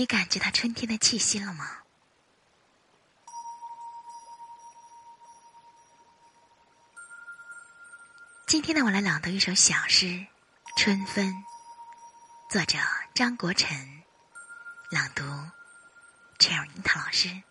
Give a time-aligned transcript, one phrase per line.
[0.00, 1.78] 你感觉到春天的气息了吗？
[8.46, 10.06] 今天呢，我来朗读一首小诗
[10.76, 11.26] 《春分》，
[12.48, 12.78] 作者
[13.12, 13.76] 张国成，
[14.92, 15.24] 朗读
[16.38, 17.42] c h e r 樱桃老师。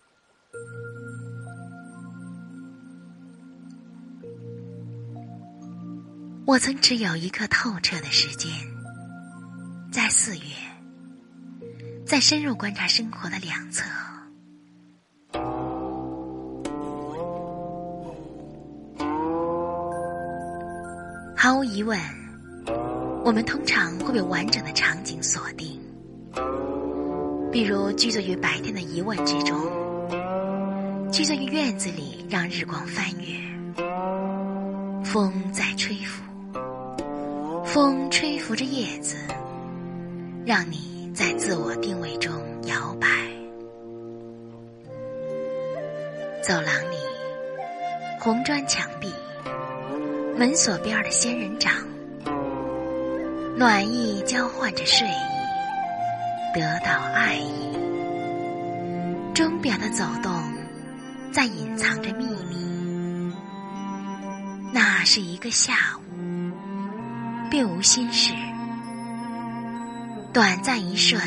[6.46, 8.50] 我曾只有一刻透彻的时间，
[9.92, 10.77] 在四月。
[12.08, 13.84] 在深入观察生活的两侧，
[21.36, 22.00] 毫无疑问，
[23.26, 25.82] 我们通常会被完整的场景锁定，
[27.52, 29.60] 比如居住于白天的疑问之中，
[31.12, 33.36] 居住于院子里让日光翻越，
[35.04, 36.24] 风在吹拂，
[37.66, 39.18] 风吹拂着叶子，
[40.46, 40.97] 让你。
[41.18, 42.32] 在自我定位中
[42.68, 43.08] 摇摆，
[46.44, 46.98] 走廊里，
[48.20, 49.12] 红砖墙壁，
[50.38, 51.74] 门锁边的仙人掌，
[53.56, 57.76] 暖意交换着睡意，得到爱意。
[59.34, 60.32] 钟表的走动，
[61.32, 63.34] 在隐藏着秘密。
[64.72, 66.04] 那是一个下午，
[67.50, 68.36] 并无心事。
[70.38, 71.20] 短暂一瞬，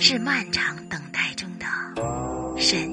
[0.00, 1.66] 是漫长等待中的
[2.58, 2.89] 神。